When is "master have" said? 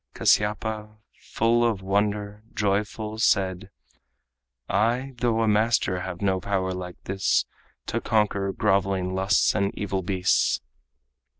5.47-6.23